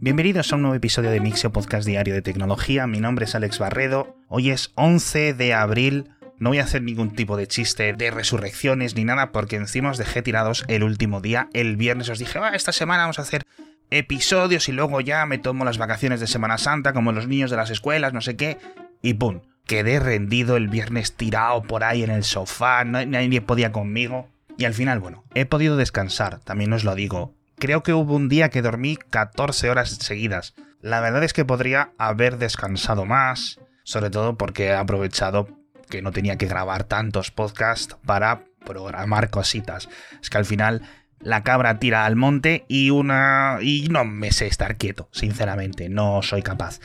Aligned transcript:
Bienvenidos 0.00 0.52
a 0.52 0.54
un 0.54 0.62
nuevo 0.62 0.76
episodio 0.76 1.10
de 1.10 1.18
Mixio 1.18 1.50
Podcast 1.50 1.84
Diario 1.84 2.14
de 2.14 2.22
Tecnología. 2.22 2.86
Mi 2.86 3.00
nombre 3.00 3.24
es 3.24 3.34
Alex 3.34 3.58
Barredo. 3.58 4.14
Hoy 4.28 4.50
es 4.50 4.70
11 4.76 5.34
de 5.34 5.54
abril. 5.54 6.10
No 6.38 6.50
voy 6.50 6.60
a 6.60 6.62
hacer 6.62 6.82
ningún 6.82 7.16
tipo 7.16 7.36
de 7.36 7.48
chiste 7.48 7.92
de 7.94 8.12
resurrecciones 8.12 8.94
ni 8.94 9.02
nada 9.02 9.32
porque 9.32 9.56
encima 9.56 9.90
os 9.90 9.98
dejé 9.98 10.22
tirados 10.22 10.64
el 10.68 10.84
último 10.84 11.20
día. 11.20 11.48
El 11.52 11.76
viernes 11.76 12.08
os 12.10 12.20
dije, 12.20 12.38
esta 12.54 12.70
semana 12.70 13.02
vamos 13.02 13.18
a 13.18 13.22
hacer 13.22 13.42
episodios 13.90 14.68
y 14.68 14.72
luego 14.72 15.00
ya 15.00 15.26
me 15.26 15.38
tomo 15.38 15.64
las 15.64 15.78
vacaciones 15.78 16.20
de 16.20 16.28
Semana 16.28 16.58
Santa 16.58 16.92
como 16.92 17.10
los 17.10 17.26
niños 17.26 17.50
de 17.50 17.56
las 17.56 17.70
escuelas, 17.70 18.12
no 18.12 18.20
sé 18.20 18.36
qué. 18.36 18.58
Y 19.02 19.14
¡pum! 19.14 19.40
Quedé 19.66 19.98
rendido 19.98 20.56
el 20.56 20.68
viernes 20.68 21.14
tirado 21.14 21.64
por 21.64 21.82
ahí 21.82 22.04
en 22.04 22.10
el 22.10 22.22
sofá, 22.22 22.84
nadie 22.84 23.40
podía 23.40 23.72
conmigo. 23.72 24.28
Y 24.56 24.64
al 24.64 24.74
final, 24.74 25.00
bueno, 25.00 25.24
he 25.34 25.44
podido 25.44 25.76
descansar, 25.76 26.38
también 26.38 26.72
os 26.72 26.84
lo 26.84 26.94
digo. 26.94 27.34
Creo 27.58 27.82
que 27.82 27.92
hubo 27.92 28.14
un 28.14 28.28
día 28.28 28.50
que 28.50 28.62
dormí 28.62 28.96
14 28.96 29.68
horas 29.68 29.90
seguidas. 29.90 30.54
La 30.80 31.00
verdad 31.00 31.24
es 31.24 31.32
que 31.32 31.44
podría 31.44 31.90
haber 31.98 32.38
descansado 32.38 33.04
más, 33.04 33.58
sobre 33.82 34.10
todo 34.10 34.38
porque 34.38 34.66
he 34.66 34.74
aprovechado 34.74 35.48
que 35.90 36.00
no 36.00 36.12
tenía 36.12 36.38
que 36.38 36.46
grabar 36.46 36.84
tantos 36.84 37.32
podcasts 37.32 37.96
para 38.06 38.44
programar 38.64 39.30
cositas. 39.30 39.88
Es 40.22 40.30
que 40.30 40.38
al 40.38 40.44
final 40.44 40.82
la 41.18 41.42
cabra 41.42 41.80
tira 41.80 42.06
al 42.06 42.14
monte 42.14 42.64
y 42.68 42.90
una 42.90 43.58
y 43.60 43.88
no 43.90 44.04
me 44.04 44.30
sé 44.30 44.46
estar 44.46 44.76
quieto, 44.76 45.08
sinceramente, 45.10 45.88
no 45.88 46.22
soy 46.22 46.42
capaz. 46.42 46.78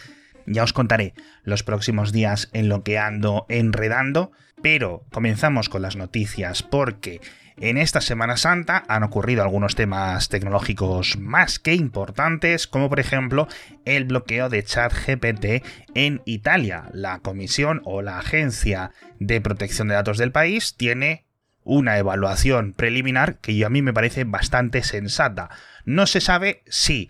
Ya 0.47 0.63
os 0.63 0.73
contaré 0.73 1.13
los 1.43 1.61
próximos 1.61 2.11
días 2.11 2.49
en 2.51 2.67
lo 2.67 2.83
que 2.83 2.97
ando 2.97 3.45
enredando, 3.47 4.31
pero 4.63 5.05
comenzamos 5.11 5.69
con 5.69 5.83
las 5.83 5.95
noticias 5.95 6.63
porque 6.63 7.21
en 7.57 7.77
esta 7.77 8.01
Semana 8.01 8.37
Santa 8.37 8.83
han 8.87 9.03
ocurrido 9.03 9.43
algunos 9.43 9.75
temas 9.75 10.29
tecnológicos 10.29 11.17
más 11.17 11.59
que 11.59 11.73
importantes, 11.73 12.67
como 12.67 12.89
por 12.89 12.99
ejemplo 12.99 13.47
el 13.85 14.05
bloqueo 14.05 14.49
de 14.49 14.63
ChatGPT 14.63 15.65
en 15.93 16.21
Italia. 16.25 16.89
La 16.93 17.19
comisión 17.19 17.81
o 17.85 18.01
la 18.01 18.19
agencia 18.19 18.91
de 19.19 19.41
protección 19.41 19.87
de 19.87 19.95
datos 19.95 20.17
del 20.17 20.31
país 20.31 20.75
tiene 20.75 21.25
una 21.63 21.97
evaluación 21.97 22.73
preliminar 22.73 23.37
que 23.37 23.63
a 23.63 23.69
mí 23.69 23.81
me 23.81 23.93
parece 23.93 24.23
bastante 24.23 24.83
sensata. 24.83 25.49
No 25.85 26.07
se 26.07 26.21
sabe 26.21 26.63
si 26.67 27.09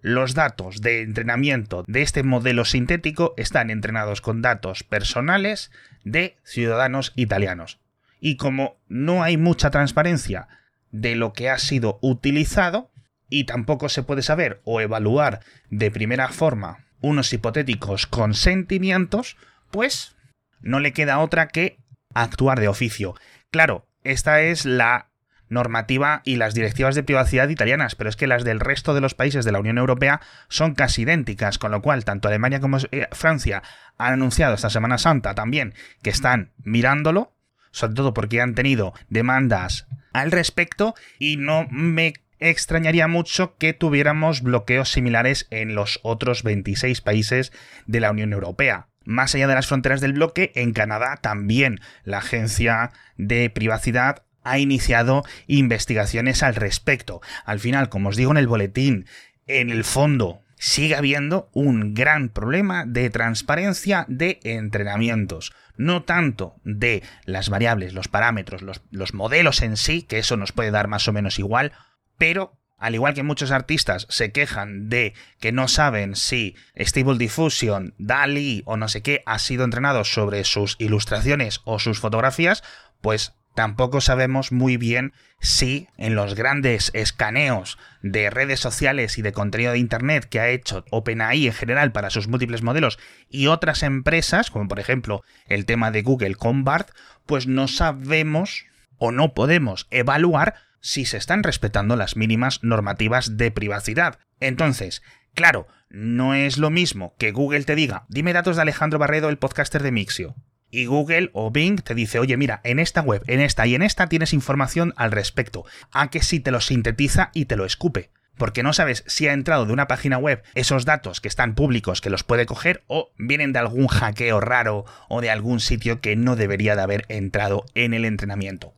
los 0.00 0.34
datos 0.34 0.80
de 0.80 1.02
entrenamiento 1.02 1.84
de 1.88 2.02
este 2.02 2.22
modelo 2.22 2.64
sintético 2.64 3.34
están 3.36 3.70
entrenados 3.70 4.20
con 4.20 4.42
datos 4.42 4.84
personales 4.84 5.72
de 6.04 6.36
ciudadanos 6.44 7.12
italianos 7.16 7.80
y 8.20 8.36
como 8.36 8.76
no 8.88 9.22
hay 9.22 9.36
mucha 9.36 9.70
transparencia 9.70 10.48
de 10.90 11.14
lo 11.16 11.32
que 11.32 11.50
ha 11.50 11.58
sido 11.58 11.98
utilizado 12.02 12.90
y 13.28 13.44
tampoco 13.44 13.88
se 13.88 14.02
puede 14.02 14.22
saber 14.22 14.60
o 14.64 14.80
evaluar 14.80 15.40
de 15.70 15.90
primera 15.90 16.28
forma 16.28 16.86
unos 17.00 17.32
hipotéticos 17.32 18.06
consentimientos, 18.06 19.36
pues 19.70 20.16
no 20.60 20.80
le 20.80 20.92
queda 20.92 21.18
otra 21.18 21.48
que 21.48 21.78
actuar 22.14 22.58
de 22.60 22.68
oficio. 22.68 23.14
Claro, 23.50 23.86
esta 24.02 24.40
es 24.40 24.64
la 24.64 25.10
normativa 25.48 26.20
y 26.24 26.36
las 26.36 26.54
directivas 26.54 26.94
de 26.94 27.02
privacidad 27.02 27.48
italianas, 27.48 27.94
pero 27.94 28.10
es 28.10 28.16
que 28.16 28.26
las 28.26 28.44
del 28.44 28.60
resto 28.60 28.94
de 28.94 29.00
los 29.00 29.14
países 29.14 29.44
de 29.44 29.52
la 29.52 29.60
Unión 29.60 29.78
Europea 29.78 30.20
son 30.48 30.74
casi 30.74 31.02
idénticas, 31.02 31.58
con 31.58 31.70
lo 31.70 31.80
cual 31.80 32.04
tanto 32.04 32.28
Alemania 32.28 32.60
como 32.60 32.78
eh, 32.78 33.08
Francia 33.12 33.62
han 33.96 34.14
anunciado 34.14 34.54
esta 34.54 34.70
Semana 34.70 34.98
Santa 34.98 35.34
también 35.34 35.74
que 36.02 36.10
están 36.10 36.52
mirándolo 36.58 37.32
sobre 37.70 37.94
todo 37.94 38.14
porque 38.14 38.40
han 38.40 38.54
tenido 38.54 38.94
demandas 39.08 39.86
al 40.12 40.30
respecto 40.30 40.94
y 41.18 41.36
no 41.36 41.66
me 41.70 42.14
extrañaría 42.40 43.08
mucho 43.08 43.56
que 43.56 43.72
tuviéramos 43.72 44.42
bloqueos 44.42 44.90
similares 44.90 45.46
en 45.50 45.74
los 45.74 46.00
otros 46.02 46.42
26 46.42 47.00
países 47.00 47.52
de 47.86 48.00
la 48.00 48.10
Unión 48.10 48.32
Europea. 48.32 48.88
Más 49.04 49.34
allá 49.34 49.48
de 49.48 49.54
las 49.54 49.66
fronteras 49.66 50.00
del 50.00 50.12
bloque, 50.12 50.52
en 50.54 50.72
Canadá 50.72 51.18
también 51.20 51.80
la 52.04 52.18
Agencia 52.18 52.92
de 53.16 53.48
Privacidad 53.50 54.22
ha 54.44 54.58
iniciado 54.58 55.24
investigaciones 55.46 56.42
al 56.42 56.54
respecto. 56.54 57.20
Al 57.44 57.60
final, 57.60 57.88
como 57.88 58.10
os 58.10 58.16
digo 58.16 58.30
en 58.30 58.36
el 58.36 58.46
boletín, 58.46 59.06
en 59.46 59.70
el 59.70 59.84
fondo 59.84 60.42
sigue 60.58 60.96
habiendo 60.96 61.48
un 61.52 61.94
gran 61.94 62.28
problema 62.28 62.84
de 62.84 63.10
transparencia 63.10 64.04
de 64.08 64.40
entrenamientos. 64.42 65.52
No 65.76 66.02
tanto 66.02 66.56
de 66.64 67.02
las 67.24 67.48
variables, 67.48 67.94
los 67.94 68.08
parámetros, 68.08 68.62
los, 68.62 69.14
modelos 69.14 69.62
en 69.62 69.76
sí, 69.76 70.02
que 70.02 70.18
eso 70.18 70.36
nos 70.36 70.52
puede 70.52 70.70
dar 70.70 70.88
más 70.88 71.06
o 71.06 71.12
menos 71.12 71.38
igual, 71.38 71.72
pero 72.16 72.58
al 72.76 72.94
igual 72.94 73.14
que 73.14 73.22
muchos 73.22 73.50
artistas 73.50 74.06
se 74.08 74.30
quejan 74.32 74.88
de 74.88 75.14
que 75.40 75.52
no 75.52 75.68
saben 75.68 76.14
si 76.14 76.56
Stable 76.76 77.18
Diffusion, 77.18 77.94
DALI 77.98 78.62
o 78.66 78.76
no 78.76 78.88
sé 78.88 79.02
qué 79.02 79.22
ha 79.26 79.38
sido 79.38 79.64
entrenado 79.64 80.04
sobre 80.04 80.44
sus 80.44 80.76
ilustraciones 80.78 81.60
o 81.64 81.78
sus 81.78 81.98
fotografías, 81.98 82.62
pues 83.00 83.34
tampoco 83.58 84.00
sabemos 84.00 84.52
muy 84.52 84.76
bien 84.76 85.12
si 85.40 85.88
en 85.96 86.14
los 86.14 86.36
grandes 86.36 86.92
escaneos 86.94 87.76
de 88.02 88.30
redes 88.30 88.60
sociales 88.60 89.18
y 89.18 89.22
de 89.22 89.32
contenido 89.32 89.72
de 89.72 89.80
Internet 89.80 90.26
que 90.26 90.38
ha 90.38 90.48
hecho 90.48 90.84
OpenAI 90.92 91.48
en 91.48 91.52
general 91.52 91.90
para 91.90 92.10
sus 92.10 92.28
múltiples 92.28 92.62
modelos 92.62 93.00
y 93.28 93.48
otras 93.48 93.82
empresas, 93.82 94.52
como 94.52 94.68
por 94.68 94.78
ejemplo 94.78 95.24
el 95.48 95.66
tema 95.66 95.90
de 95.90 96.02
Google 96.02 96.36
con 96.36 96.62
BART, 96.62 96.90
pues 97.26 97.48
no 97.48 97.66
sabemos 97.66 98.64
o 98.96 99.10
no 99.10 99.34
podemos 99.34 99.88
evaluar 99.90 100.54
si 100.80 101.04
se 101.04 101.16
están 101.16 101.42
respetando 101.42 101.96
las 101.96 102.14
mínimas 102.14 102.62
normativas 102.62 103.38
de 103.38 103.50
privacidad. 103.50 104.20
Entonces, 104.38 105.02
claro, 105.34 105.66
no 105.90 106.32
es 106.34 106.58
lo 106.58 106.70
mismo 106.70 107.16
que 107.18 107.32
Google 107.32 107.64
te 107.64 107.74
diga, 107.74 108.06
dime 108.08 108.32
datos 108.32 108.54
de 108.54 108.62
Alejandro 108.62 109.00
Barredo, 109.00 109.30
el 109.30 109.38
podcaster 109.38 109.82
de 109.82 109.90
Mixio, 109.90 110.36
y 110.70 110.86
Google 110.86 111.30
o 111.32 111.50
Bing 111.50 111.80
te 111.80 111.94
dice, 111.94 112.18
oye, 112.18 112.36
mira, 112.36 112.60
en 112.64 112.78
esta 112.78 113.00
web, 113.00 113.22
en 113.26 113.40
esta 113.40 113.66
y 113.66 113.74
en 113.74 113.82
esta 113.82 114.08
tienes 114.08 114.32
información 114.32 114.92
al 114.96 115.12
respecto. 115.12 115.64
A 115.90 116.10
que 116.10 116.22
si 116.22 116.40
te 116.40 116.50
lo 116.50 116.60
sintetiza 116.60 117.30
y 117.34 117.46
te 117.46 117.56
lo 117.56 117.64
escupe. 117.64 118.10
Porque 118.36 118.62
no 118.62 118.72
sabes 118.72 119.02
si 119.06 119.26
ha 119.26 119.32
entrado 119.32 119.66
de 119.66 119.72
una 119.72 119.88
página 119.88 120.16
web 120.16 120.42
esos 120.54 120.84
datos 120.84 121.20
que 121.20 121.28
están 121.28 121.54
públicos 121.54 122.00
que 122.00 122.10
los 122.10 122.22
puede 122.22 122.46
coger 122.46 122.84
o 122.86 123.10
vienen 123.18 123.52
de 123.52 123.58
algún 123.58 123.88
hackeo 123.88 124.40
raro 124.40 124.84
o 125.08 125.20
de 125.20 125.30
algún 125.30 125.58
sitio 125.58 126.00
que 126.00 126.14
no 126.14 126.36
debería 126.36 126.76
de 126.76 126.82
haber 126.82 127.04
entrado 127.08 127.64
en 127.74 127.94
el 127.94 128.04
entrenamiento. 128.04 128.74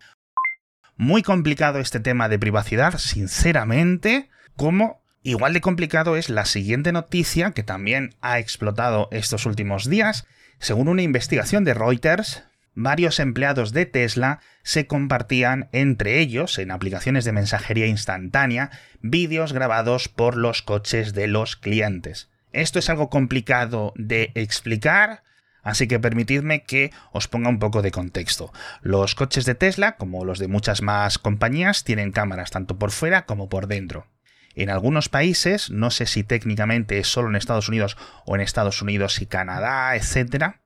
Muy 0.97 1.23
complicado 1.23 1.79
este 1.79 2.01
tema 2.01 2.29
de 2.29 2.39
privacidad, 2.39 2.99
sinceramente, 2.99 4.31
como 4.57 5.03
igual 5.23 5.53
de 5.53 5.61
complicado 5.61 6.17
es 6.17 6.31
la 6.31 6.47
siguiente 6.47 6.93
noticia 6.93 7.53
que 7.53 7.63
también 7.63 8.15
ha 8.23 8.39
explotado 8.39 9.09
estos 9.11 9.45
últimos 9.45 9.89
días 9.91 10.27
según 10.61 10.89
una 10.89 11.01
investigación 11.01 11.65
de 11.65 11.73
Reuters, 11.73 12.45
varios 12.75 13.19
empleados 13.19 13.73
de 13.73 13.87
Tesla 13.87 14.41
se 14.63 14.87
compartían 14.87 15.71
entre 15.73 16.21
ellos, 16.21 16.59
en 16.59 16.71
aplicaciones 16.71 17.25
de 17.25 17.33
mensajería 17.33 17.87
instantánea, 17.87 18.71
vídeos 19.01 19.55
grabados 19.55 20.09
por 20.09 20.37
los 20.37 20.61
coches 20.61 21.15
de 21.15 21.29
los 21.29 21.57
clientes. 21.57 22.29
Esto 22.53 22.79
es 22.79 22.91
algo 22.91 23.09
complicado 23.09 23.95
de 23.97 24.33
explicar, 24.35 25.23
así 25.63 25.89
que 25.89 25.99
permitidme 25.99 26.63
que 26.63 26.93
os 27.11 27.27
ponga 27.27 27.49
un 27.49 27.59
poco 27.59 27.81
de 27.81 27.91
contexto. 27.91 28.53
Los 28.83 29.15
coches 29.15 29.47
de 29.47 29.55
Tesla, 29.55 29.97
como 29.97 30.27
los 30.27 30.39
de 30.39 30.49
muchas 30.49 30.83
más 30.83 31.19
compañías, 31.19 31.85
tienen 31.85 32.13
cámaras 32.13 32.51
tanto 32.51 32.79
por 32.79 32.91
fuera 32.91 33.25
como 33.25 33.49
por 33.49 33.67
dentro. 33.67 34.07
En 34.55 34.71
algunos 34.71 35.09
países, 35.09 35.71
no 35.71 35.91
sé 35.91 36.07
si 36.07 36.25
técnicamente 36.25 36.99
es 36.99 37.09
solo 37.09 37.29
en 37.29 37.37
Estados 37.37 37.69
Unidos 37.69 37.97
o 38.27 38.35
en 38.35 38.41
Estados 38.41 38.83
Unidos 38.83 39.21
y 39.23 39.27
Canadá, 39.27 39.95
etc., 39.95 40.57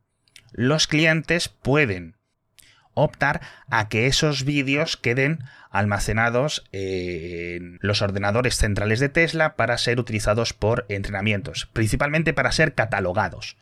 los 0.53 0.87
clientes 0.87 1.49
pueden 1.49 2.17
optar 2.94 3.41
a 3.69 3.89
que 3.89 4.06
esos 4.06 4.44
vídeos 4.44 4.97
queden 4.97 5.41
almacenados 5.71 6.65
en 6.71 7.78
los 7.83 8.03
ordenadores 8.03 8.56
centrales 8.56 9.00
de 9.00 9.09
Tesla 9.09 9.56
para 9.56 9.77
ser 9.78 9.99
utilizados 9.99 10.53
por 10.53 10.87
entrenamientos, 10.89 11.69
principalmente 11.73 12.32
para 12.32 12.53
ser 12.53 12.75
catalogados. 12.75 13.56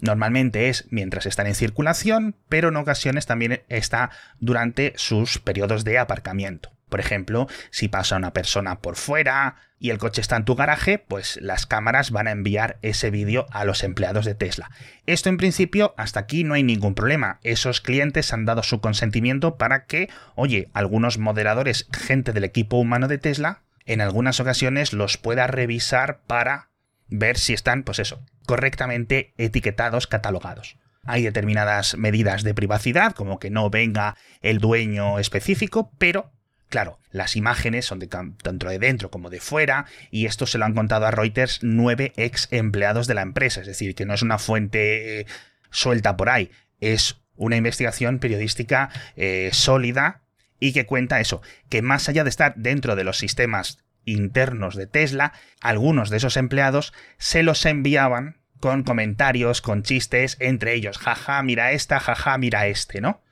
Normalmente 0.00 0.68
es 0.68 0.86
mientras 0.90 1.26
están 1.26 1.48
en 1.48 1.56
circulación, 1.56 2.36
pero 2.48 2.68
en 2.68 2.76
ocasiones 2.76 3.26
también 3.26 3.64
está 3.68 4.10
durante 4.38 4.92
sus 4.96 5.40
periodos 5.40 5.82
de 5.82 5.98
aparcamiento. 5.98 6.77
Por 6.88 7.00
ejemplo, 7.00 7.46
si 7.70 7.88
pasa 7.88 8.16
una 8.16 8.32
persona 8.32 8.80
por 8.80 8.96
fuera 8.96 9.56
y 9.78 9.90
el 9.90 9.98
coche 9.98 10.20
está 10.20 10.36
en 10.36 10.44
tu 10.44 10.54
garaje, 10.54 10.98
pues 10.98 11.38
las 11.40 11.66
cámaras 11.66 12.10
van 12.10 12.26
a 12.26 12.32
enviar 12.32 12.78
ese 12.82 13.10
vídeo 13.10 13.46
a 13.50 13.64
los 13.64 13.84
empleados 13.84 14.24
de 14.24 14.34
Tesla. 14.34 14.70
Esto 15.06 15.28
en 15.28 15.36
principio, 15.36 15.94
hasta 15.96 16.20
aquí 16.20 16.44
no 16.44 16.54
hay 16.54 16.62
ningún 16.62 16.94
problema. 16.94 17.38
Esos 17.42 17.80
clientes 17.80 18.32
han 18.32 18.44
dado 18.44 18.62
su 18.62 18.80
consentimiento 18.80 19.56
para 19.56 19.86
que, 19.86 20.08
oye, 20.34 20.68
algunos 20.72 21.18
moderadores, 21.18 21.86
gente 21.92 22.32
del 22.32 22.44
equipo 22.44 22.76
humano 22.78 23.08
de 23.08 23.18
Tesla, 23.18 23.62
en 23.84 24.00
algunas 24.00 24.40
ocasiones 24.40 24.92
los 24.92 25.16
pueda 25.16 25.46
revisar 25.46 26.20
para 26.26 26.70
ver 27.08 27.38
si 27.38 27.54
están, 27.54 27.84
pues 27.84 27.98
eso, 27.98 28.20
correctamente 28.46 29.32
etiquetados, 29.38 30.06
catalogados. 30.06 30.76
Hay 31.04 31.22
determinadas 31.22 31.96
medidas 31.96 32.42
de 32.42 32.52
privacidad, 32.52 33.14
como 33.14 33.38
que 33.38 33.48
no 33.48 33.70
venga 33.70 34.14
el 34.42 34.58
dueño 34.58 35.18
específico, 35.18 35.90
pero 35.98 36.32
Claro, 36.68 36.98
las 37.10 37.34
imágenes 37.36 37.86
son 37.86 37.98
de 37.98 38.06
tanto 38.08 38.68
de 38.68 38.78
dentro 38.78 39.10
como 39.10 39.30
de 39.30 39.40
fuera, 39.40 39.86
y 40.10 40.26
esto 40.26 40.46
se 40.46 40.58
lo 40.58 40.66
han 40.66 40.74
contado 40.74 41.06
a 41.06 41.10
Reuters 41.10 41.60
nueve 41.62 42.12
ex 42.16 42.48
empleados 42.50 43.06
de 43.06 43.14
la 43.14 43.22
empresa, 43.22 43.60
es 43.60 43.66
decir, 43.66 43.94
que 43.94 44.04
no 44.04 44.12
es 44.12 44.22
una 44.22 44.38
fuente 44.38 45.20
eh, 45.20 45.26
suelta 45.70 46.16
por 46.16 46.28
ahí, 46.28 46.50
es 46.80 47.16
una 47.36 47.56
investigación 47.56 48.18
periodística 48.18 48.90
eh, 49.16 49.48
sólida 49.52 50.22
y 50.60 50.72
que 50.72 50.84
cuenta 50.84 51.20
eso, 51.20 51.40
que 51.70 51.80
más 51.80 52.08
allá 52.08 52.24
de 52.24 52.30
estar 52.30 52.54
dentro 52.56 52.96
de 52.96 53.04
los 53.04 53.16
sistemas 53.16 53.78
internos 54.04 54.74
de 54.74 54.86
Tesla, 54.86 55.32
algunos 55.60 56.10
de 56.10 56.18
esos 56.18 56.36
empleados 56.36 56.92
se 57.16 57.42
los 57.42 57.64
enviaban 57.64 58.38
con 58.60 58.82
comentarios, 58.82 59.62
con 59.62 59.82
chistes 59.82 60.36
entre 60.40 60.74
ellos, 60.74 60.98
jaja, 60.98 61.42
mira 61.42 61.72
esta, 61.72 62.00
jaja, 62.00 62.36
mira 62.36 62.66
este, 62.66 63.00
¿no? 63.00 63.22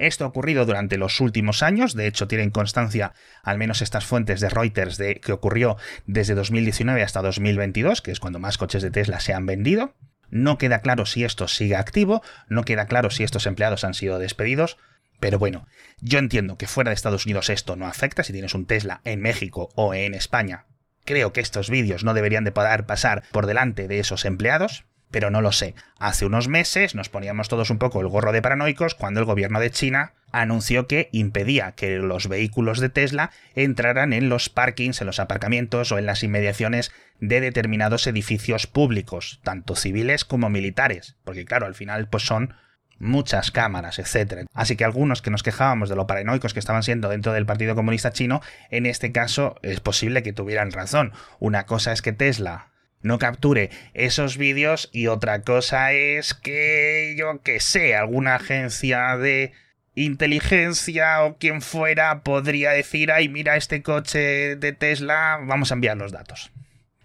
Esto 0.00 0.24
ha 0.24 0.28
ocurrido 0.28 0.64
durante 0.64 0.96
los 0.96 1.20
últimos 1.20 1.62
años, 1.62 1.94
de 1.94 2.06
hecho 2.06 2.26
tienen 2.26 2.48
constancia 2.48 3.12
al 3.42 3.58
menos 3.58 3.82
estas 3.82 4.06
fuentes 4.06 4.40
de 4.40 4.48
Reuters 4.48 4.96
de 4.96 5.20
que 5.20 5.32
ocurrió 5.32 5.76
desde 6.06 6.34
2019 6.34 7.02
hasta 7.02 7.20
2022, 7.20 8.00
que 8.00 8.10
es 8.10 8.18
cuando 8.18 8.38
más 8.38 8.56
coches 8.56 8.82
de 8.82 8.90
Tesla 8.90 9.20
se 9.20 9.34
han 9.34 9.44
vendido. 9.44 9.94
No 10.30 10.56
queda 10.56 10.80
claro 10.80 11.04
si 11.04 11.22
esto 11.22 11.48
sigue 11.48 11.76
activo, 11.76 12.22
no 12.48 12.64
queda 12.64 12.86
claro 12.86 13.10
si 13.10 13.24
estos 13.24 13.44
empleados 13.44 13.84
han 13.84 13.92
sido 13.92 14.18
despedidos, 14.18 14.78
pero 15.20 15.38
bueno, 15.38 15.66
yo 16.00 16.18
entiendo 16.18 16.56
que 16.56 16.66
fuera 16.66 16.88
de 16.88 16.94
Estados 16.94 17.26
Unidos 17.26 17.50
esto 17.50 17.76
no 17.76 17.86
afecta 17.86 18.24
si 18.24 18.32
tienes 18.32 18.54
un 18.54 18.64
Tesla 18.64 19.02
en 19.04 19.20
México 19.20 19.68
o 19.74 19.92
en 19.92 20.14
España. 20.14 20.64
Creo 21.04 21.34
que 21.34 21.42
estos 21.42 21.68
vídeos 21.68 22.04
no 22.04 22.14
deberían 22.14 22.44
de 22.44 22.52
poder 22.52 22.86
pasar 22.86 23.22
por 23.32 23.46
delante 23.46 23.86
de 23.86 24.00
esos 24.00 24.24
empleados, 24.24 24.86
pero 25.10 25.30
no 25.30 25.40
lo 25.40 25.52
sé. 25.52 25.74
Hace 25.98 26.26
unos 26.26 26.48
meses 26.48 26.94
nos 26.94 27.08
poníamos 27.08 27.48
todos 27.48 27.70
un 27.70 27.78
poco 27.78 28.00
el 28.00 28.08
gorro 28.08 28.32
de 28.32 28.42
paranoicos 28.42 28.94
cuando 28.94 29.20
el 29.20 29.26
gobierno 29.26 29.60
de 29.60 29.70
China 29.70 30.14
anunció 30.32 30.86
que 30.86 31.08
impedía 31.12 31.72
que 31.72 31.98
los 31.98 32.28
vehículos 32.28 32.78
de 32.80 32.88
Tesla 32.88 33.30
entraran 33.54 34.12
en 34.12 34.28
los 34.28 34.48
parkings, 34.48 35.00
en 35.00 35.06
los 35.06 35.20
aparcamientos 35.20 35.92
o 35.92 35.98
en 35.98 36.06
las 36.06 36.22
inmediaciones 36.22 36.92
de 37.20 37.40
determinados 37.40 38.06
edificios 38.06 38.66
públicos, 38.66 39.40
tanto 39.42 39.76
civiles 39.76 40.24
como 40.24 40.48
militares, 40.48 41.16
porque 41.24 41.44
claro, 41.44 41.66
al 41.66 41.74
final 41.74 42.08
pues 42.08 42.24
son 42.24 42.54
muchas 42.98 43.50
cámaras, 43.50 43.98
etc. 43.98 44.46
Así 44.52 44.76
que 44.76 44.84
algunos 44.84 45.22
que 45.22 45.30
nos 45.30 45.42
quejábamos 45.42 45.88
de 45.88 45.96
lo 45.96 46.06
paranoicos 46.06 46.52
que 46.52 46.60
estaban 46.60 46.82
siendo 46.82 47.08
dentro 47.08 47.32
del 47.32 47.46
Partido 47.46 47.74
Comunista 47.74 48.12
Chino, 48.12 48.40
en 48.70 48.86
este 48.86 49.10
caso 49.10 49.56
es 49.62 49.80
posible 49.80 50.22
que 50.22 50.32
tuvieran 50.32 50.70
razón. 50.70 51.12
Una 51.40 51.66
cosa 51.66 51.92
es 51.92 52.02
que 52.02 52.12
Tesla 52.12 52.68
no 53.02 53.18
capture 53.18 53.70
esos 53.94 54.36
vídeos 54.36 54.88
y 54.92 55.06
otra 55.06 55.42
cosa 55.42 55.92
es 55.92 56.34
que 56.34 57.14
yo 57.18 57.42
que 57.42 57.60
sé, 57.60 57.94
alguna 57.94 58.36
agencia 58.36 59.16
de 59.16 59.52
inteligencia 59.94 61.22
o 61.24 61.36
quien 61.36 61.62
fuera 61.62 62.22
podría 62.22 62.70
decir, 62.70 63.10
ay, 63.12 63.28
mira 63.28 63.56
este 63.56 63.82
coche 63.82 64.56
de 64.56 64.72
Tesla, 64.72 65.38
vamos 65.42 65.70
a 65.70 65.74
enviar 65.74 65.96
los 65.96 66.12
datos. 66.12 66.52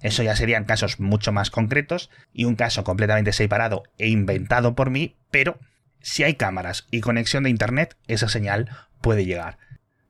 Eso 0.01 0.21
ya 0.21 0.35
serían 0.35 0.65
casos 0.65 0.99
mucho 0.99 1.31
más 1.31 1.49
concretos 1.49 2.11
y 2.31 2.45
un 2.45 2.55
caso 2.55 2.83
completamente 2.83 3.33
separado 3.33 3.83
e 3.97 4.07
inventado 4.09 4.75
por 4.75 4.91
mí, 4.91 5.15
pero 5.31 5.59
si 5.99 6.23
hay 6.23 6.35
cámaras 6.35 6.87
y 6.91 7.01
conexión 7.01 7.43
de 7.43 7.49
Internet, 7.49 7.97
esa 8.07 8.29
señal 8.29 8.69
puede 9.01 9.25
llegar. 9.25 9.57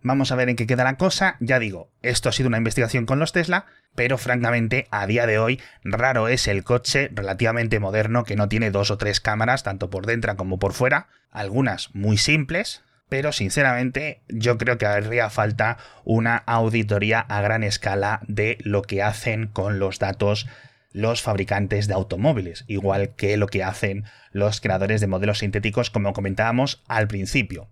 Vamos 0.05 0.31
a 0.31 0.35
ver 0.35 0.49
en 0.49 0.55
qué 0.55 0.67
queda 0.67 0.83
la 0.83 0.97
cosa. 0.97 1.35
Ya 1.39 1.57
digo, 1.57 1.89
esto 2.03 2.29
ha 2.29 2.31
sido 2.31 2.47
una 2.47 2.59
investigación 2.59 3.07
con 3.07 3.17
los 3.17 3.31
Tesla, 3.31 3.65
pero 3.95 4.19
francamente 4.19 4.87
a 4.91 5.07
día 5.07 5.25
de 5.25 5.39
hoy 5.39 5.59
raro 5.83 6.27
es 6.27 6.47
el 6.47 6.63
coche 6.63 7.09
relativamente 7.11 7.79
moderno 7.79 8.23
que 8.23 8.35
no 8.35 8.47
tiene 8.47 8.69
dos 8.69 8.91
o 8.91 8.99
tres 8.99 9.19
cámaras, 9.19 9.63
tanto 9.63 9.89
por 9.89 10.05
dentro 10.05 10.35
como 10.35 10.59
por 10.59 10.73
fuera, 10.73 11.07
algunas 11.31 11.89
muy 11.95 12.17
simples, 12.17 12.83
pero 13.09 13.31
sinceramente 13.31 14.21
yo 14.29 14.59
creo 14.59 14.77
que 14.77 14.85
haría 14.85 15.31
falta 15.31 15.79
una 16.03 16.37
auditoría 16.37 17.21
a 17.21 17.41
gran 17.41 17.63
escala 17.63 18.19
de 18.27 18.59
lo 18.61 18.83
que 18.83 19.01
hacen 19.01 19.47
con 19.47 19.79
los 19.79 19.97
datos 19.97 20.45
los 20.91 21.23
fabricantes 21.23 21.87
de 21.87 21.95
automóviles, 21.95 22.63
igual 22.67 23.15
que 23.15 23.37
lo 23.37 23.47
que 23.47 23.63
hacen 23.63 24.03
los 24.31 24.61
creadores 24.61 25.01
de 25.01 25.07
modelos 25.07 25.39
sintéticos 25.39 25.89
como 25.89 26.13
comentábamos 26.13 26.83
al 26.87 27.07
principio. 27.07 27.71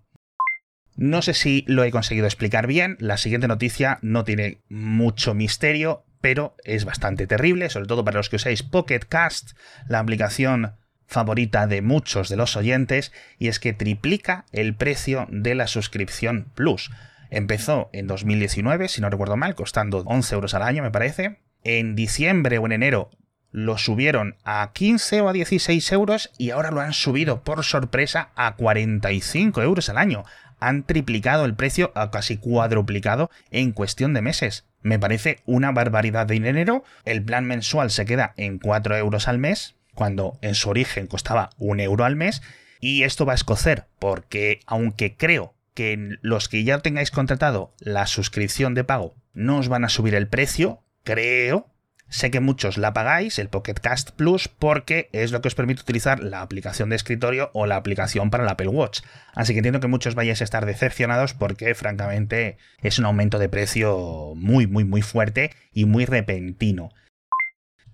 No 0.96 1.22
sé 1.22 1.34
si 1.34 1.64
lo 1.66 1.82
he 1.82 1.90
conseguido 1.90 2.26
explicar 2.26 2.66
bien, 2.66 2.96
la 3.00 3.16
siguiente 3.16 3.48
noticia 3.48 3.98
no 4.02 4.24
tiene 4.24 4.58
mucho 4.68 5.34
misterio, 5.34 6.04
pero 6.20 6.54
es 6.64 6.84
bastante 6.84 7.26
terrible, 7.26 7.68
sobre 7.68 7.88
todo 7.88 8.04
para 8.04 8.18
los 8.18 8.28
que 8.28 8.36
usáis 8.36 8.62
Pocket 8.62 9.00
Cast, 9.00 9.52
la 9.88 9.98
aplicación 9.98 10.74
favorita 11.06 11.66
de 11.66 11.82
muchos 11.82 12.28
de 12.28 12.36
los 12.36 12.56
oyentes, 12.56 13.12
y 13.38 13.48
es 13.48 13.58
que 13.58 13.72
triplica 13.72 14.46
el 14.52 14.74
precio 14.74 15.26
de 15.30 15.56
la 15.56 15.66
suscripción 15.66 16.46
Plus. 16.54 16.90
Empezó 17.28 17.90
en 17.92 18.06
2019, 18.06 18.88
si 18.88 19.00
no 19.00 19.10
recuerdo 19.10 19.36
mal, 19.36 19.56
costando 19.56 19.98
11 20.06 20.34
euros 20.34 20.54
al 20.54 20.62
año, 20.62 20.82
me 20.82 20.92
parece. 20.92 21.40
En 21.64 21.96
diciembre 21.96 22.58
o 22.58 22.66
en 22.66 22.72
enero 22.72 23.10
lo 23.54 23.78
subieron 23.78 24.36
a 24.42 24.72
15 24.72 25.20
o 25.20 25.28
a 25.28 25.32
16 25.32 25.92
euros 25.92 26.32
y 26.38 26.50
ahora 26.50 26.72
lo 26.72 26.80
han 26.80 26.92
subido 26.92 27.44
por 27.44 27.62
sorpresa 27.62 28.30
a 28.34 28.56
45 28.56 29.62
euros 29.62 29.88
al 29.88 29.98
año 29.98 30.24
han 30.68 30.84
triplicado 30.84 31.44
el 31.44 31.54
precio, 31.54 31.92
ha 31.94 32.10
casi 32.10 32.36
cuadruplicado 32.36 33.30
en 33.50 33.72
cuestión 33.72 34.14
de 34.14 34.22
meses. 34.22 34.64
Me 34.82 34.98
parece 34.98 35.40
una 35.46 35.72
barbaridad 35.72 36.26
de 36.26 36.34
dinero. 36.34 36.84
El 37.04 37.22
plan 37.22 37.44
mensual 37.44 37.90
se 37.90 38.04
queda 38.04 38.34
en 38.36 38.58
4 38.58 38.96
euros 38.96 39.28
al 39.28 39.38
mes, 39.38 39.76
cuando 39.94 40.38
en 40.42 40.54
su 40.54 40.70
origen 40.70 41.06
costaba 41.06 41.50
un 41.58 41.80
euro 41.80 42.04
al 42.04 42.16
mes. 42.16 42.42
Y 42.80 43.02
esto 43.04 43.24
va 43.24 43.32
a 43.32 43.36
escocer, 43.36 43.86
porque 43.98 44.60
aunque 44.66 45.16
creo 45.16 45.54
que 45.74 46.18
los 46.22 46.48
que 46.48 46.64
ya 46.64 46.78
tengáis 46.78 47.10
contratado 47.10 47.72
la 47.78 48.06
suscripción 48.06 48.74
de 48.74 48.84
pago 48.84 49.14
no 49.32 49.58
os 49.58 49.68
van 49.68 49.84
a 49.84 49.88
subir 49.88 50.14
el 50.14 50.28
precio, 50.28 50.82
creo 51.02 51.73
Sé 52.14 52.30
que 52.30 52.38
muchos 52.38 52.78
la 52.78 52.92
pagáis, 52.92 53.40
el 53.40 53.48
Pocket 53.48 53.74
Cast 53.74 54.12
Plus, 54.12 54.46
porque 54.46 55.08
es 55.12 55.32
lo 55.32 55.42
que 55.42 55.48
os 55.48 55.56
permite 55.56 55.82
utilizar 55.82 56.22
la 56.22 56.42
aplicación 56.42 56.88
de 56.88 56.94
escritorio 56.94 57.50
o 57.54 57.66
la 57.66 57.74
aplicación 57.74 58.30
para 58.30 58.44
el 58.44 58.50
Apple 58.50 58.68
Watch. 58.68 59.00
Así 59.34 59.52
que 59.52 59.58
entiendo 59.58 59.80
que 59.80 59.88
muchos 59.88 60.14
vayáis 60.14 60.40
a 60.40 60.44
estar 60.44 60.64
decepcionados 60.64 61.34
porque, 61.34 61.74
francamente, 61.74 62.56
es 62.80 63.00
un 63.00 63.06
aumento 63.06 63.40
de 63.40 63.48
precio 63.48 64.34
muy, 64.36 64.68
muy, 64.68 64.84
muy 64.84 65.02
fuerte 65.02 65.50
y 65.72 65.86
muy 65.86 66.04
repentino. 66.04 66.90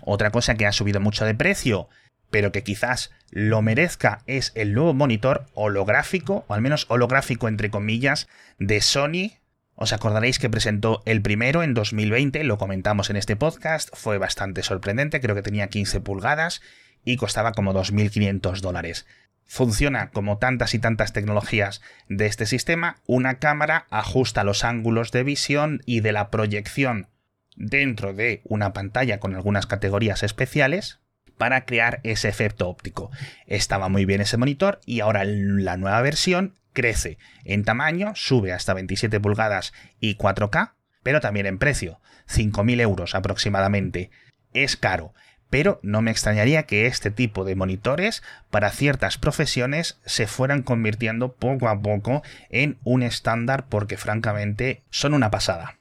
Otra 0.02 0.30
cosa 0.30 0.54
que 0.54 0.66
ha 0.66 0.72
subido 0.72 1.00
mucho 1.00 1.24
de 1.24 1.34
precio, 1.34 1.88
pero 2.30 2.52
que 2.52 2.62
quizás 2.62 3.12
lo 3.30 3.62
merezca, 3.62 4.18
es 4.26 4.52
el 4.54 4.74
nuevo 4.74 4.92
monitor 4.92 5.46
holográfico, 5.54 6.44
o 6.46 6.52
al 6.52 6.60
menos 6.60 6.84
holográfico 6.90 7.48
entre 7.48 7.70
comillas, 7.70 8.28
de 8.58 8.82
Sony 8.82 9.39
os 9.80 9.94
acordaréis 9.94 10.38
que 10.38 10.50
presentó 10.50 11.02
el 11.06 11.22
primero 11.22 11.62
en 11.62 11.72
2020, 11.72 12.44
lo 12.44 12.58
comentamos 12.58 13.08
en 13.08 13.16
este 13.16 13.34
podcast, 13.34 13.88
fue 13.94 14.18
bastante 14.18 14.62
sorprendente, 14.62 15.22
creo 15.22 15.34
que 15.34 15.40
tenía 15.40 15.68
15 15.68 16.02
pulgadas 16.02 16.60
y 17.02 17.16
costaba 17.16 17.52
como 17.52 17.72
2.500 17.72 18.60
dólares. 18.60 19.06
Funciona 19.46 20.10
como 20.10 20.36
tantas 20.36 20.74
y 20.74 20.80
tantas 20.80 21.14
tecnologías 21.14 21.80
de 22.10 22.26
este 22.26 22.44
sistema, 22.44 22.98
una 23.06 23.38
cámara 23.38 23.86
ajusta 23.88 24.44
los 24.44 24.64
ángulos 24.64 25.12
de 25.12 25.22
visión 25.22 25.80
y 25.86 26.00
de 26.00 26.12
la 26.12 26.30
proyección 26.30 27.08
dentro 27.56 28.12
de 28.12 28.42
una 28.44 28.74
pantalla 28.74 29.18
con 29.18 29.34
algunas 29.34 29.66
categorías 29.66 30.22
especiales 30.22 31.00
para 31.38 31.64
crear 31.64 32.00
ese 32.02 32.28
efecto 32.28 32.68
óptico. 32.68 33.10
Estaba 33.46 33.88
muy 33.88 34.04
bien 34.04 34.20
ese 34.20 34.36
monitor 34.36 34.78
y 34.84 35.00
ahora 35.00 35.24
la 35.24 35.78
nueva 35.78 36.02
versión 36.02 36.59
crece 36.72 37.18
en 37.44 37.64
tamaño, 37.64 38.12
sube 38.14 38.52
hasta 38.52 38.74
27 38.74 39.20
pulgadas 39.20 39.72
y 40.00 40.16
4K, 40.16 40.72
pero 41.02 41.20
también 41.20 41.46
en 41.46 41.58
precio, 41.58 42.00
5.000 42.28 42.80
euros 42.80 43.14
aproximadamente. 43.14 44.10
Es 44.52 44.76
caro, 44.76 45.14
pero 45.50 45.80
no 45.82 46.00
me 46.00 46.12
extrañaría 46.12 46.62
que 46.62 46.86
este 46.86 47.10
tipo 47.10 47.44
de 47.44 47.56
monitores 47.56 48.22
para 48.50 48.70
ciertas 48.70 49.18
profesiones 49.18 50.00
se 50.06 50.26
fueran 50.26 50.62
convirtiendo 50.62 51.32
poco 51.32 51.68
a 51.68 51.80
poco 51.80 52.22
en 52.48 52.78
un 52.84 53.02
estándar 53.02 53.66
porque 53.68 53.96
francamente 53.96 54.82
son 54.90 55.12
una 55.12 55.30
pasada. 55.30 55.76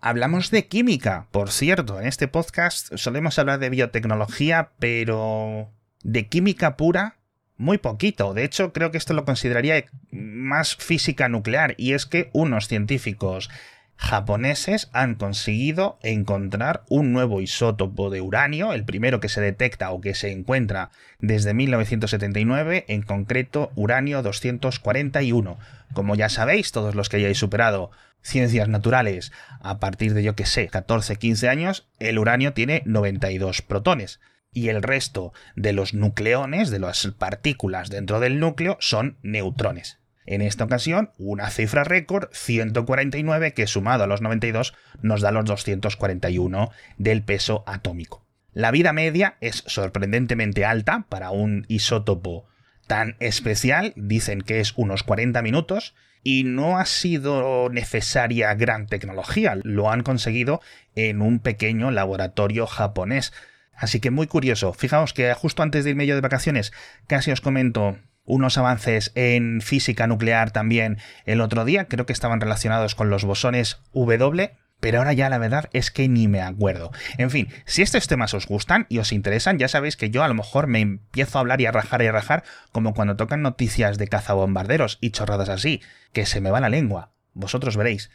Hablamos 0.00 0.50
de 0.50 0.66
química, 0.66 1.28
por 1.30 1.52
cierto, 1.52 2.00
en 2.00 2.08
este 2.08 2.26
podcast 2.26 2.92
solemos 2.96 3.38
hablar 3.38 3.60
de 3.60 3.70
biotecnología, 3.70 4.70
pero 4.80 5.70
de 6.02 6.26
química 6.26 6.76
pura 6.76 7.21
muy 7.56 7.78
poquito. 7.78 8.34
De 8.34 8.44
hecho, 8.44 8.72
creo 8.72 8.90
que 8.90 8.98
esto 8.98 9.14
lo 9.14 9.24
consideraría 9.24 9.84
más 10.10 10.76
física 10.76 11.28
nuclear. 11.28 11.74
Y 11.78 11.92
es 11.92 12.06
que 12.06 12.30
unos 12.32 12.68
científicos 12.68 13.50
japoneses 13.96 14.90
han 14.92 15.14
conseguido 15.14 15.98
encontrar 16.02 16.82
un 16.88 17.12
nuevo 17.12 17.40
isótopo 17.40 18.10
de 18.10 18.20
uranio, 18.20 18.72
el 18.72 18.84
primero 18.84 19.20
que 19.20 19.28
se 19.28 19.40
detecta 19.40 19.92
o 19.92 20.00
que 20.00 20.14
se 20.14 20.32
encuentra 20.32 20.90
desde 21.20 21.54
1979, 21.54 22.84
en 22.88 23.02
concreto 23.02 23.70
uranio 23.76 24.22
241. 24.22 25.58
Como 25.94 26.16
ya 26.16 26.28
sabéis, 26.28 26.72
todos 26.72 26.96
los 26.96 27.08
que 27.08 27.18
hayáis 27.18 27.38
superado 27.38 27.92
ciencias 28.22 28.68
naturales 28.68 29.32
a 29.60 29.78
partir 29.78 30.14
de 30.14 30.22
yo 30.22 30.34
que 30.34 30.46
sé, 30.46 30.68
14, 30.68 31.16
15 31.16 31.48
años, 31.48 31.86
el 32.00 32.18
uranio 32.18 32.52
tiene 32.52 32.82
92 32.84 33.62
protones 33.62 34.20
y 34.52 34.68
el 34.68 34.82
resto 34.82 35.32
de 35.56 35.72
los 35.72 35.94
nucleones, 35.94 36.70
de 36.70 36.78
las 36.78 37.06
partículas 37.18 37.88
dentro 37.90 38.20
del 38.20 38.38
núcleo, 38.38 38.76
son 38.80 39.16
neutrones. 39.22 39.98
En 40.24 40.40
esta 40.40 40.64
ocasión, 40.64 41.10
una 41.18 41.50
cifra 41.50 41.84
récord, 41.84 42.28
149, 42.32 43.54
que 43.54 43.66
sumado 43.66 44.04
a 44.04 44.06
los 44.06 44.20
92 44.20 44.74
nos 45.00 45.20
da 45.20 45.32
los 45.32 45.44
241 45.46 46.70
del 46.98 47.22
peso 47.22 47.64
atómico. 47.66 48.24
La 48.52 48.70
vida 48.70 48.92
media 48.92 49.36
es 49.40 49.64
sorprendentemente 49.66 50.64
alta 50.64 51.06
para 51.08 51.30
un 51.30 51.64
isótopo 51.68 52.46
tan 52.86 53.16
especial, 53.18 53.94
dicen 53.96 54.42
que 54.42 54.60
es 54.60 54.74
unos 54.76 55.02
40 55.02 55.40
minutos, 55.42 55.94
y 56.22 56.44
no 56.44 56.78
ha 56.78 56.84
sido 56.84 57.68
necesaria 57.70 58.54
gran 58.54 58.86
tecnología, 58.86 59.58
lo 59.62 59.90
han 59.90 60.02
conseguido 60.02 60.60
en 60.94 61.20
un 61.20 61.40
pequeño 61.40 61.90
laboratorio 61.90 62.66
japonés. 62.66 63.32
Así 63.74 64.00
que 64.00 64.10
muy 64.10 64.26
curioso, 64.26 64.72
fijaos 64.72 65.12
que 65.12 65.32
justo 65.34 65.62
antes 65.62 65.84
de 65.84 65.90
irme 65.90 66.06
yo 66.06 66.14
de 66.14 66.20
vacaciones 66.20 66.72
casi 67.06 67.30
os 67.30 67.40
comento 67.40 67.98
unos 68.24 68.58
avances 68.58 69.10
en 69.14 69.60
física 69.60 70.06
nuclear 70.06 70.52
también 70.52 70.98
el 71.24 71.40
otro 71.40 71.64
día, 71.64 71.86
creo 71.86 72.06
que 72.06 72.12
estaban 72.12 72.40
relacionados 72.40 72.94
con 72.94 73.10
los 73.10 73.24
bosones 73.24 73.80
W, 73.92 74.52
pero 74.82 74.98
ahora 74.98 75.12
ya 75.12 75.28
la 75.28 75.38
verdad 75.38 75.68
es 75.72 75.90
que 75.90 76.08
ni 76.08 76.28
me 76.28 76.40
acuerdo. 76.40 76.90
En 77.16 77.30
fin, 77.30 77.48
si 77.66 77.82
estos 77.82 78.08
temas 78.08 78.34
os 78.34 78.46
gustan 78.46 78.86
y 78.88 78.98
os 78.98 79.12
interesan, 79.12 79.58
ya 79.58 79.68
sabéis 79.68 79.96
que 79.96 80.10
yo 80.10 80.22
a 80.24 80.28
lo 80.28 80.34
mejor 80.34 80.66
me 80.66 80.80
empiezo 80.80 81.38
a 81.38 81.40
hablar 81.40 81.60
y 81.60 81.66
a 81.66 81.72
rajar 81.72 82.02
y 82.02 82.06
a 82.06 82.12
rajar 82.12 82.42
como 82.72 82.92
cuando 82.92 83.16
tocan 83.16 83.42
noticias 83.42 83.96
de 83.96 84.08
cazabombarderos 84.08 84.98
y 85.00 85.10
chorradas 85.10 85.48
así, 85.48 85.82
que 86.12 86.26
se 86.26 86.40
me 86.40 86.50
va 86.50 86.60
la 86.60 86.68
lengua. 86.68 87.12
Vosotros 87.32 87.76
veréis. 87.76 88.10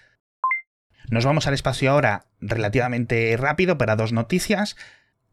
Nos 1.09 1.25
vamos 1.25 1.47
al 1.47 1.53
espacio 1.53 1.89
ahora 1.89 2.25
relativamente 2.41 3.35
rápido 3.37 3.77
para 3.77 3.95
dos 3.95 4.11
noticias. 4.11 4.75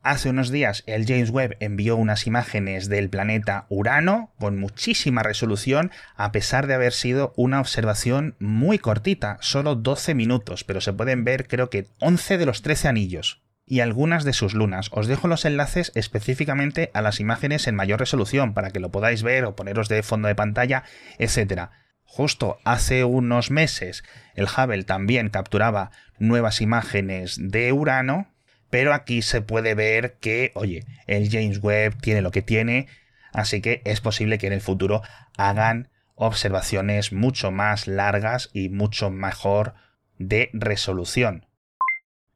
Hace 0.04 0.28
unos 0.28 0.50
días 0.50 0.84
el 0.86 1.06
James 1.06 1.30
Webb 1.30 1.56
envió 1.60 1.96
unas 1.96 2.26
imágenes 2.26 2.90
del 2.90 3.08
planeta 3.08 3.64
Urano 3.70 4.34
con 4.38 4.58
muchísima 4.58 5.22
resolución, 5.22 5.90
a 6.14 6.30
pesar 6.30 6.66
de 6.66 6.74
haber 6.74 6.92
sido 6.92 7.32
una 7.38 7.58
observación 7.58 8.36
muy 8.38 8.78
cortita, 8.78 9.38
solo 9.40 9.76
12 9.76 10.14
minutos, 10.14 10.62
pero 10.62 10.82
se 10.82 10.92
pueden 10.92 11.24
ver 11.24 11.48
creo 11.48 11.70
que 11.70 11.86
11 12.00 12.36
de 12.36 12.44
los 12.44 12.60
13 12.60 12.88
anillos 12.88 13.40
y 13.64 13.80
algunas 13.80 14.24
de 14.24 14.34
sus 14.34 14.52
lunas. 14.52 14.90
Os 14.92 15.06
dejo 15.06 15.26
los 15.26 15.46
enlaces 15.46 15.90
específicamente 15.94 16.90
a 16.92 17.00
las 17.00 17.18
imágenes 17.18 17.66
en 17.66 17.74
mayor 17.74 17.98
resolución 17.98 18.52
para 18.52 18.72
que 18.72 18.80
lo 18.80 18.90
podáis 18.90 19.22
ver 19.22 19.46
o 19.46 19.56
poneros 19.56 19.88
de 19.88 20.02
fondo 20.02 20.28
de 20.28 20.34
pantalla, 20.34 20.84
etc. 21.18 21.70
Justo 22.02 22.58
hace 22.66 23.04
unos 23.04 23.50
meses 23.50 24.04
el 24.34 24.48
Hubble 24.48 24.84
también 24.84 25.30
capturaba 25.30 25.92
nuevas 26.18 26.60
imágenes 26.60 27.38
de 27.40 27.72
Urano 27.72 28.33
pero 28.74 28.92
aquí 28.92 29.22
se 29.22 29.40
puede 29.40 29.76
ver 29.76 30.14
que, 30.14 30.50
oye, 30.56 30.84
el 31.06 31.30
James 31.30 31.62
Webb 31.62 32.00
tiene 32.00 32.22
lo 32.22 32.32
que 32.32 32.42
tiene, 32.42 32.88
así 33.32 33.60
que 33.60 33.80
es 33.84 34.00
posible 34.00 34.36
que 34.36 34.48
en 34.48 34.52
el 34.52 34.60
futuro 34.60 35.00
hagan 35.36 35.90
observaciones 36.16 37.12
mucho 37.12 37.52
más 37.52 37.86
largas 37.86 38.50
y 38.52 38.70
mucho 38.70 39.10
mejor 39.10 39.74
de 40.18 40.50
resolución. 40.52 41.46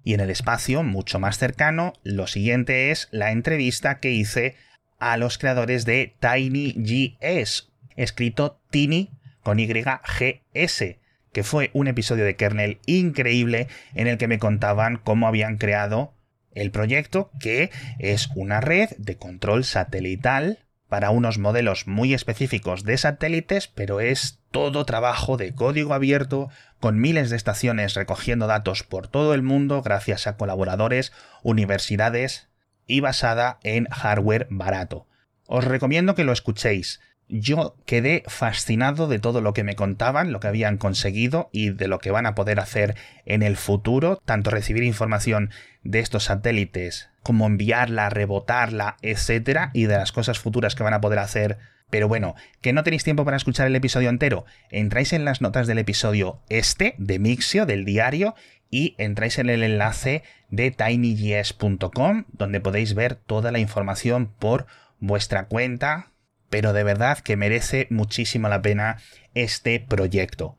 Y 0.05 0.15
en 0.15 0.21
el 0.21 0.31
espacio, 0.31 0.85
mucho 0.85 1.19
más 1.19 1.39
cercano, 1.39 1.93
lo 2.05 2.29
siguiente 2.29 2.93
es 2.93 3.09
la 3.11 3.33
entrevista 3.33 3.99
que 3.99 4.13
hice 4.13 4.55
a 5.01 5.17
los 5.17 5.39
creadores 5.39 5.87
de 5.87 6.15
TinyGS, 6.21 7.73
escrito 7.97 8.61
Tiny 8.71 9.11
con 9.43 9.59
YGS, 9.59 10.85
que 11.33 11.43
fue 11.43 11.71
un 11.73 11.89
episodio 11.89 12.25
de 12.25 12.37
kernel 12.37 12.79
increíble 12.87 13.67
en 13.93 14.07
el 14.07 14.19
que 14.19 14.29
me 14.29 14.39
contaban 14.39 14.99
cómo 14.99 15.27
habían 15.27 15.57
creado 15.57 16.15
el 16.61 16.71
proyecto, 16.71 17.31
que 17.41 17.71
es 17.99 18.29
una 18.35 18.61
red 18.61 18.91
de 18.99 19.17
control 19.17 19.65
satelital 19.65 20.59
para 20.89 21.11
unos 21.11 21.39
modelos 21.39 21.87
muy 21.87 22.15
específicos 22.15 22.83
de 22.85 22.97
satélites, 22.97 23.69
pero 23.69 24.01
es 24.01 24.41
todo 24.51 24.87
trabajo 24.87 25.37
de 25.37 25.55
código 25.55 25.93
abierto, 25.93 26.49
con 26.81 26.99
miles 26.99 27.31
de 27.31 27.37
estaciones 27.37 27.95
recogiendo 27.95 28.47
datos 28.47 28.83
por 28.83 29.09
todo 29.09 29.35
el 29.35 29.43
mundo 29.43 29.83
gracias 29.83 30.27
a 30.27 30.37
colaboradores, 30.37 31.13
universidades 31.43 32.49
y 32.87 33.01
basada 33.01 33.59
en 33.63 33.87
hardware 33.87 34.47
barato. 34.51 35.07
Os 35.47 35.65
recomiendo 35.65 36.15
que 36.15 36.25
lo 36.25 36.33
escuchéis 36.33 37.01
yo 37.29 37.77
quedé 37.85 38.23
fascinado 38.27 39.07
de 39.07 39.19
todo 39.19 39.41
lo 39.41 39.53
que 39.53 39.65
me 39.65 39.77
contaban, 39.77 40.33
lo 40.33 40.41
que 40.41 40.49
habían 40.49 40.79
conseguido 40.79 41.51
y 41.53 41.71
de 41.71 41.89
lo 41.89 41.99
que 41.99 42.11
van 42.11 42.27
a 42.27 42.35
poder 42.35 42.59
hacer 42.61 42.97
en 43.27 43.43
el 43.43 43.57
futuro, 43.57 44.21
tanto 44.25 44.51
recibir 44.51 44.83
información 44.83 45.51
de 45.83 46.01
estos 46.01 46.25
satélites 46.25 47.11
como 47.23 47.47
enviarla, 47.47 48.09
rebotarla, 48.09 48.97
etcétera, 49.03 49.71
y 49.75 49.85
de 49.85 49.99
las 49.99 50.13
cosas 50.13 50.39
futuras 50.39 50.75
que 50.75 50.83
van 50.83 50.95
a 50.95 51.01
poder 51.01 51.19
hacer. 51.19 51.59
Pero 51.91 52.09
bueno, 52.09 52.35
que 52.61 52.73
no 52.73 52.85
tenéis 52.85 53.05
tiempo 53.05 53.25
para 53.25 53.37
escuchar 53.37 53.67
el 53.67 53.77
episodio 53.77 54.09
entero, 54.09 54.45
entráis 54.71 55.13
en 55.13 55.25
las 55.25 55.41
notas 55.41 55.67
del 55.67 55.79
episodio 55.79 56.41
este 56.49 56.95
de 56.99 57.19
Mixio 57.19 57.67
del 57.67 57.85
diario 57.85 58.35
y 58.71 58.95
entráis 58.99 59.39
en 59.39 59.51
el 59.51 59.63
enlace 59.63 60.23
de 60.51 60.71
tinygs.com 60.71 62.25
donde 62.33 62.61
podéis 62.61 62.95
ver 62.95 63.15
toda 63.15 63.53
la 63.53 63.59
información 63.59 64.33
por 64.39 64.67
vuestra 65.01 65.47
cuenta 65.47 66.11
pero 66.51 66.73
de 66.73 66.85
verdad 66.85 67.19
que 67.19 67.37
merece 67.37 67.87
muchísimo 67.91 68.49
la 68.49 68.63
pena 68.63 68.99
este 69.35 69.81
proyecto. 69.81 70.57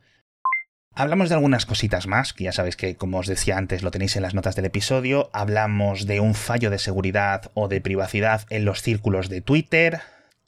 Hablamos 0.94 1.28
de 1.28 1.36
algunas 1.36 1.66
cositas 1.66 2.06
más, 2.06 2.32
que 2.32 2.44
ya 2.44 2.52
sabéis 2.52 2.76
que 2.76 2.96
como 2.96 3.18
os 3.18 3.26
decía 3.26 3.56
antes 3.56 3.82
lo 3.82 3.90
tenéis 3.90 4.16
en 4.16 4.22
las 4.22 4.34
notas 4.34 4.56
del 4.56 4.64
episodio, 4.64 5.30
hablamos 5.32 6.06
de 6.06 6.20
un 6.20 6.34
fallo 6.34 6.68
de 6.68 6.78
seguridad 6.78 7.50
o 7.54 7.68
de 7.68 7.80
privacidad 7.80 8.42
en 8.50 8.64
los 8.64 8.82
círculos 8.82 9.28
de 9.28 9.40
Twitter, 9.40 10.00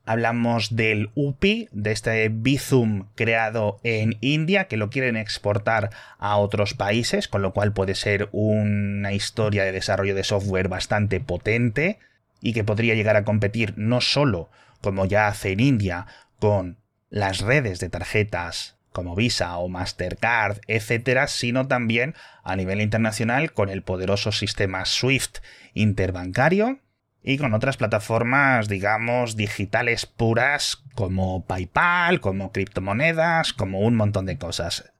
hablamos 0.04 0.75
del 0.75 1.11
UPI, 1.14 1.68
de 1.70 1.92
este 1.92 2.28
Bizum 2.28 3.06
creado 3.14 3.78
en 3.84 4.18
India, 4.20 4.64
que 4.64 4.76
lo 4.76 4.90
quieren 4.90 5.16
exportar 5.16 5.90
a 6.18 6.37
otros 6.37 6.75
países, 6.75 7.28
con 7.28 7.42
lo 7.42 7.52
cual 7.52 7.72
puede 7.72 7.94
ser 7.94 8.28
una 8.32 9.12
historia 9.12 9.64
de 9.64 9.72
desarrollo 9.72 10.14
de 10.14 10.25
software 10.25 10.68
bastante 10.68 11.20
potente 11.20 11.99
y 12.40 12.52
que 12.52 12.64
podría 12.64 12.94
llegar 12.94 13.16
a 13.16 13.25
competir 13.25 13.75
no 13.76 14.00
solo 14.00 14.50
como 14.82 15.06
ya 15.06 15.28
hace 15.28 15.52
en 15.52 15.60
India 15.60 16.06
con 16.38 16.78
las 17.08 17.40
redes 17.40 17.78
de 17.78 17.88
tarjetas 17.88 18.76
como 18.92 19.16
Visa 19.16 19.56
o 19.56 19.68
Mastercard, 19.68 20.58
etcétera, 20.66 21.26
sino 21.26 21.66
también 21.66 22.14
a 22.44 22.56
nivel 22.56 22.80
internacional 22.80 23.52
con 23.52 23.70
el 23.70 23.82
poderoso 23.82 24.32
sistema 24.32 24.84
SWIFT 24.84 25.38
interbancario 25.72 26.80
y 27.22 27.38
con 27.38 27.54
otras 27.54 27.76
plataformas, 27.76 28.68
digamos, 28.68 29.36
digitales 29.36 30.06
puras 30.06 30.82
como 30.94 31.46
PayPal, 31.46 32.20
como 32.20 32.52
criptomonedas, 32.52 33.52
como 33.52 33.80
un 33.80 33.94
montón 33.94 34.26
de 34.26 34.36
cosas. 34.36 34.92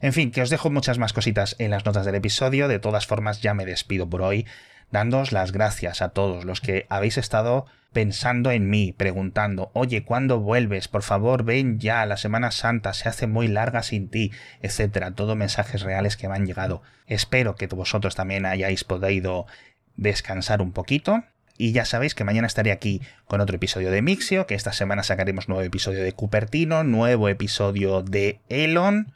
En 0.00 0.12
fin, 0.12 0.30
que 0.30 0.42
os 0.42 0.50
dejo 0.50 0.70
muchas 0.70 0.98
más 0.98 1.12
cositas 1.12 1.56
en 1.58 1.70
las 1.70 1.86
notas 1.86 2.04
del 2.04 2.14
episodio, 2.14 2.68
de 2.68 2.78
todas 2.78 3.06
formas 3.06 3.40
ya 3.40 3.54
me 3.54 3.64
despido 3.64 4.08
por 4.08 4.22
hoy 4.22 4.46
dándoos 4.90 5.32
las 5.32 5.52
gracias 5.52 6.02
a 6.02 6.10
todos 6.10 6.44
los 6.44 6.60
que 6.60 6.86
habéis 6.88 7.18
estado 7.18 7.66
pensando 7.96 8.50
en 8.50 8.68
mí, 8.68 8.92
preguntando, 8.92 9.70
oye, 9.72 10.04
¿cuándo 10.04 10.38
vuelves? 10.38 10.86
Por 10.86 11.02
favor, 11.02 11.44
ven 11.44 11.78
ya, 11.78 12.04
la 12.04 12.18
Semana 12.18 12.50
Santa 12.50 12.92
se 12.92 13.08
hace 13.08 13.26
muy 13.26 13.48
larga 13.48 13.82
sin 13.82 14.10
ti, 14.10 14.32
etcétera. 14.60 15.12
Todo 15.12 15.34
mensajes 15.34 15.80
reales 15.80 16.18
que 16.18 16.28
me 16.28 16.34
han 16.34 16.44
llegado. 16.44 16.82
Espero 17.06 17.56
que 17.56 17.66
vosotros 17.68 18.14
también 18.14 18.44
hayáis 18.44 18.84
podido 18.84 19.46
descansar 19.96 20.60
un 20.60 20.72
poquito. 20.72 21.24
Y 21.56 21.72
ya 21.72 21.86
sabéis 21.86 22.14
que 22.14 22.24
mañana 22.24 22.46
estaré 22.46 22.70
aquí 22.70 23.00
con 23.24 23.40
otro 23.40 23.56
episodio 23.56 23.90
de 23.90 24.02
Mixio, 24.02 24.46
que 24.46 24.56
esta 24.56 24.74
semana 24.74 25.02
sacaremos 25.02 25.48
nuevo 25.48 25.62
episodio 25.62 26.02
de 26.02 26.12
Cupertino, 26.12 26.84
nuevo 26.84 27.30
episodio 27.30 28.02
de 28.02 28.40
Elon 28.50 29.14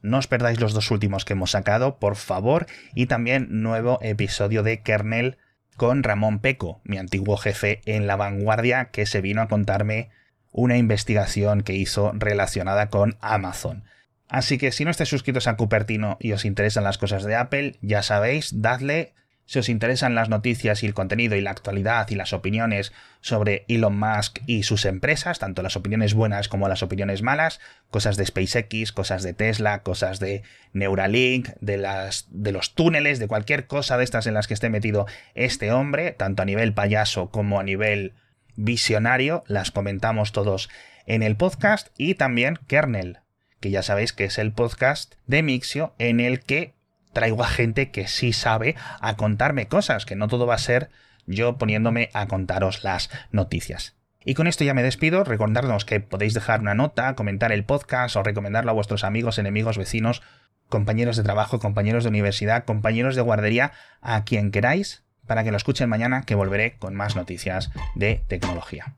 no 0.00 0.18
os 0.18 0.26
perdáis 0.26 0.58
los 0.58 0.72
dos 0.72 0.90
últimos 0.90 1.24
que 1.24 1.34
hemos 1.34 1.52
sacado, 1.52 1.98
por 1.98 2.16
favor, 2.16 2.66
y 2.92 3.06
también 3.06 3.62
nuevo 3.62 4.00
episodio 4.02 4.64
de 4.64 4.80
Kernel 4.80 5.36
con 5.82 6.04
Ramón 6.04 6.38
Peco, 6.38 6.80
mi 6.84 6.96
antiguo 6.96 7.36
jefe 7.36 7.80
en 7.86 8.06
la 8.06 8.14
vanguardia, 8.14 8.90
que 8.92 9.04
se 9.04 9.20
vino 9.20 9.42
a 9.42 9.48
contarme 9.48 10.10
una 10.52 10.76
investigación 10.76 11.62
que 11.62 11.72
hizo 11.72 12.12
relacionada 12.14 12.88
con 12.88 13.16
Amazon. 13.20 13.82
Así 14.28 14.58
que 14.58 14.70
si 14.70 14.84
no 14.84 14.92
estáis 14.92 15.08
suscritos 15.08 15.48
a 15.48 15.56
Cupertino 15.56 16.18
y 16.20 16.34
os 16.34 16.44
interesan 16.44 16.84
las 16.84 16.98
cosas 16.98 17.24
de 17.24 17.34
Apple, 17.34 17.78
ya 17.80 18.04
sabéis, 18.04 18.62
dadle 18.62 19.12
si 19.46 19.58
os 19.58 19.68
interesan 19.68 20.14
las 20.14 20.28
noticias 20.28 20.82
y 20.82 20.86
el 20.86 20.94
contenido 20.94 21.36
y 21.36 21.40
la 21.40 21.50
actualidad 21.50 22.08
y 22.10 22.14
las 22.14 22.32
opiniones 22.32 22.92
sobre 23.20 23.64
Elon 23.68 23.98
Musk 23.98 24.38
y 24.46 24.62
sus 24.62 24.84
empresas, 24.84 25.38
tanto 25.38 25.62
las 25.62 25.76
opiniones 25.76 26.14
buenas 26.14 26.48
como 26.48 26.68
las 26.68 26.82
opiniones 26.82 27.22
malas, 27.22 27.60
cosas 27.90 28.16
de 28.16 28.26
SpaceX, 28.26 28.92
cosas 28.92 29.22
de 29.22 29.34
Tesla, 29.34 29.82
cosas 29.82 30.20
de 30.20 30.42
Neuralink, 30.72 31.50
de, 31.60 31.76
las, 31.76 32.26
de 32.30 32.52
los 32.52 32.74
túneles, 32.74 33.18
de 33.18 33.28
cualquier 33.28 33.66
cosa 33.66 33.98
de 33.98 34.04
estas 34.04 34.26
en 34.26 34.34
las 34.34 34.46
que 34.46 34.54
esté 34.54 34.70
metido 34.70 35.06
este 35.34 35.72
hombre, 35.72 36.12
tanto 36.12 36.42
a 36.42 36.46
nivel 36.46 36.72
payaso 36.72 37.30
como 37.30 37.60
a 37.60 37.64
nivel 37.64 38.14
visionario, 38.56 39.44
las 39.46 39.70
comentamos 39.70 40.32
todos 40.32 40.68
en 41.06 41.22
el 41.22 41.36
podcast 41.36 41.88
y 41.96 42.14
también 42.14 42.58
Kernel, 42.66 43.18
que 43.60 43.70
ya 43.70 43.82
sabéis 43.82 44.12
que 44.12 44.24
es 44.24 44.38
el 44.38 44.52
podcast 44.52 45.14
de 45.26 45.42
Mixio 45.42 45.94
en 45.98 46.20
el 46.20 46.40
que 46.40 46.74
traigo 47.12 47.42
a 47.42 47.48
gente 47.48 47.90
que 47.90 48.08
sí 48.08 48.32
sabe 48.32 48.76
a 49.00 49.16
contarme 49.16 49.68
cosas, 49.68 50.06
que 50.06 50.16
no 50.16 50.28
todo 50.28 50.46
va 50.46 50.54
a 50.54 50.58
ser 50.58 50.90
yo 51.26 51.56
poniéndome 51.58 52.10
a 52.12 52.26
contaros 52.26 52.84
las 52.84 53.10
noticias. 53.30 53.94
Y 54.24 54.34
con 54.34 54.46
esto 54.46 54.64
ya 54.64 54.74
me 54.74 54.82
despido, 54.82 55.24
recordarnos 55.24 55.84
que 55.84 56.00
podéis 56.00 56.34
dejar 56.34 56.60
una 56.60 56.74
nota, 56.74 57.14
comentar 57.14 57.52
el 57.52 57.64
podcast 57.64 58.16
o 58.16 58.22
recomendarlo 58.22 58.70
a 58.70 58.74
vuestros 58.74 59.04
amigos, 59.04 59.38
enemigos, 59.38 59.78
vecinos, 59.78 60.22
compañeros 60.68 61.16
de 61.16 61.22
trabajo, 61.22 61.58
compañeros 61.58 62.04
de 62.04 62.10
universidad, 62.10 62.64
compañeros 62.64 63.16
de 63.16 63.22
guardería, 63.22 63.72
a 64.00 64.24
quien 64.24 64.50
queráis, 64.50 65.04
para 65.26 65.44
que 65.44 65.50
lo 65.50 65.56
escuchen 65.56 65.88
mañana 65.88 66.22
que 66.22 66.34
volveré 66.34 66.76
con 66.78 66.94
más 66.94 67.16
noticias 67.16 67.70
de 67.94 68.22
tecnología. 68.28 68.94